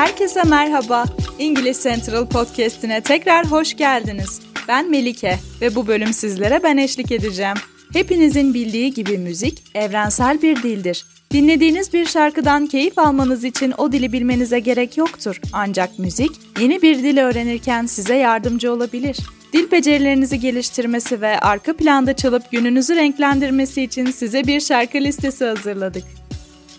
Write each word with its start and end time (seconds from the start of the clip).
Herkese 0.00 0.42
merhaba. 0.42 1.04
İngiliz 1.38 1.82
Central 1.82 2.26
Podcast'ine 2.26 3.00
tekrar 3.00 3.50
hoş 3.50 3.76
geldiniz. 3.76 4.40
Ben 4.68 4.90
Melike 4.90 5.38
ve 5.60 5.74
bu 5.74 5.86
bölüm 5.86 6.12
sizlere 6.12 6.62
ben 6.62 6.76
eşlik 6.76 7.12
edeceğim. 7.12 7.56
Hepinizin 7.92 8.54
bildiği 8.54 8.94
gibi 8.94 9.18
müzik 9.18 9.62
evrensel 9.74 10.42
bir 10.42 10.62
dildir. 10.62 11.06
Dinlediğiniz 11.30 11.92
bir 11.92 12.06
şarkıdan 12.06 12.66
keyif 12.66 12.98
almanız 12.98 13.44
için 13.44 13.74
o 13.78 13.92
dili 13.92 14.12
bilmenize 14.12 14.58
gerek 14.58 14.96
yoktur. 14.96 15.40
Ancak 15.52 15.98
müzik 15.98 16.30
yeni 16.60 16.82
bir 16.82 16.98
dil 16.98 17.18
öğrenirken 17.18 17.86
size 17.86 18.14
yardımcı 18.14 18.72
olabilir. 18.72 19.18
Dil 19.52 19.70
becerilerinizi 19.70 20.40
geliştirmesi 20.40 21.20
ve 21.20 21.38
arka 21.38 21.76
planda 21.76 22.16
çalıp 22.16 22.50
gününüzü 22.50 22.96
renklendirmesi 22.96 23.82
için 23.82 24.06
size 24.06 24.46
bir 24.46 24.60
şarkı 24.60 24.98
listesi 24.98 25.44
hazırladık. 25.44 26.04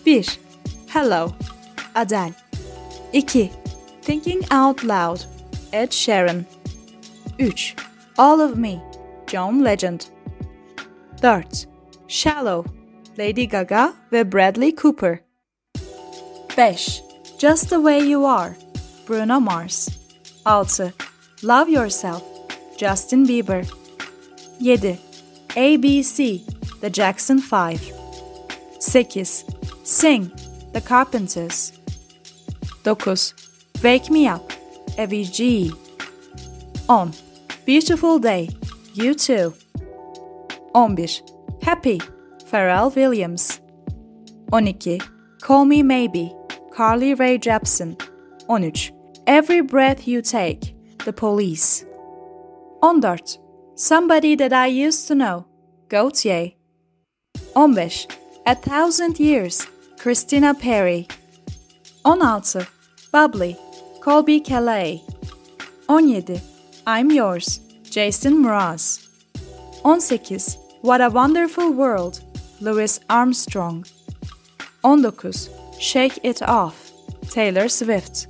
1. 0.06 0.38
Hello 0.88 1.30
Adele 1.94 2.41
2. 3.20 3.48
Thinking 4.00 4.42
Out 4.50 4.82
Loud 4.82 5.24
Ed 5.72 5.90
Sheeran 5.90 6.46
3. 7.38 7.74
All 8.18 8.40
of 8.40 8.56
Me 8.56 8.80
John 9.26 9.62
Legend 9.62 10.08
4. 11.20 11.44
Shallow 12.06 12.64
Lady 13.18 13.46
Gaga 13.46 13.94
ve 14.10 14.22
Bradley 14.22 14.72
Cooper 14.72 15.20
5. 16.50 17.00
Just 17.38 17.68
the 17.68 17.80
Way 17.80 18.00
You 18.00 18.24
Are 18.24 18.56
Bruno 19.06 19.40
Mars 19.40 19.90
6. 20.46 20.80
Love 21.42 21.68
Yourself 21.68 22.22
Justin 22.78 23.26
Bieber 23.26 23.64
7. 24.58 24.98
ABC 25.50 26.80
The 26.80 26.90
Jackson 26.90 27.38
5 27.38 27.92
8. 28.94 29.44
Sing 29.84 30.32
The 30.72 30.80
Carpenters 30.80 31.81
9. 32.84 32.96
Wake 33.82 34.10
Me 34.10 34.26
Up 34.26 34.52
G 35.08 35.72
10. 36.88 37.12
Beautiful 37.64 38.18
Day 38.18 38.48
You 38.94 39.14
Too 39.14 39.54
11. 40.74 41.06
Happy 41.62 42.00
Pharrell 42.50 42.94
Williams 42.94 43.60
12. 44.48 45.00
Call 45.40 45.64
Me 45.64 45.82
Maybe 45.82 46.34
Carly 46.72 47.14
Rae 47.14 47.38
Jepsen 47.38 48.00
13. 48.48 48.92
Every 49.28 49.60
Breath 49.60 50.08
You 50.08 50.20
Take 50.20 50.74
The 51.04 51.12
Police 51.12 51.84
14. 52.80 53.18
Somebody 53.76 54.34
That 54.34 54.52
I 54.52 54.66
Used 54.66 55.06
to 55.08 55.14
Know 55.14 55.46
Gautier 55.88 56.52
15. 57.54 58.08
A 58.44 58.56
Thousand 58.56 59.20
Years 59.20 59.68
Christina 59.98 60.52
Perry 60.52 61.06
16. 62.04 62.71
Bubbly 63.12 63.58
Colby 64.00 64.40
Calais 64.40 65.02
17. 65.86 66.40
I'm 66.86 67.10
Yours 67.10 67.60
Jason 67.82 68.42
Mraz 68.42 69.06
18. 69.84 70.38
What 70.80 71.02
a 71.02 71.10
Wonderful 71.10 71.74
World 71.74 72.22
Louis 72.62 72.98
Armstrong 73.10 73.84
19. 74.82 75.32
Shake 75.78 76.20
It 76.22 76.40
Off 76.40 76.90
Taylor 77.28 77.68
Swift 77.68 78.28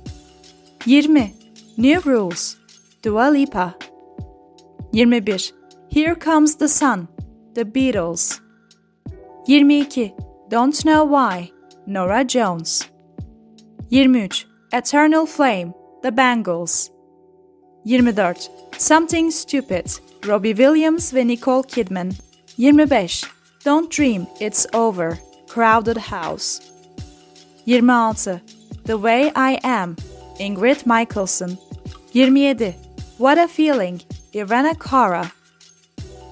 20. 0.81 1.33
New 1.77 2.01
Rules 2.01 2.57
Dua 3.01 3.31
Lipa 3.31 3.77
21. 4.91 5.39
Here 5.87 6.13
Comes 6.13 6.57
the 6.57 6.67
Sun 6.67 7.07
The 7.53 7.63
Beatles 7.63 8.41
22. 9.45 10.11
Don't 10.49 10.83
Know 10.83 11.05
Why 11.05 11.53
Nora 11.87 12.25
Jones 12.25 12.89
23. 13.89 14.52
Eternal 14.75 15.27
Flame 15.27 15.71
The 16.01 16.11
Bangles 16.11 16.89
24. 17.87 18.33
Something 18.79 19.29
Stupid 19.29 19.99
Robbie 20.25 20.55
Williams 20.55 21.11
ve 21.11 21.23
Nicole 21.23 21.63
Kidman 21.63 22.19
25. 22.55 23.31
Don't 23.63 23.91
Dream 23.91 24.25
It's 24.41 24.65
Over 24.73 25.19
Crowded 25.47 25.97
House 25.97 26.71
26. 27.67 28.41
The 28.85 28.97
Way 28.97 29.31
I 29.35 29.59
Am 29.63 29.95
Ingrid 30.39 30.87
Michaelson 30.87 31.55
27. 32.11 32.73
What 33.19 33.37
a 33.37 33.47
Feeling 33.47 34.01
Ivana 34.33 34.73
Cara 34.79 35.31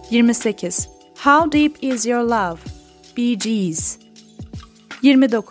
28. 0.09 0.87
How 1.19 1.45
Deep 1.45 1.77
Is 1.83 2.07
Your 2.07 2.23
Love 2.23 2.65
Bee 3.13 3.35
Gees 3.35 3.99
29. 5.01 5.43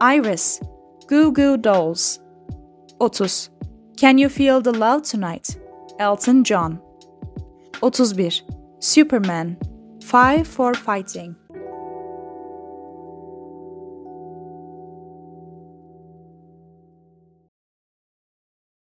Iris 0.00 0.60
Goo 1.06 1.32
Goo 1.32 1.56
Dolls. 1.56 2.20
30. 3.00 3.50
Can 3.96 4.18
You 4.18 4.28
Feel 4.28 4.60
the 4.60 4.72
Love 4.72 5.02
Tonight? 5.02 5.56
Elton 5.98 6.44
John. 6.44 6.80
31. 7.80 8.30
Superman. 8.80 9.56
Five 10.02 10.46
for 10.46 10.74
Fighting 10.74 11.36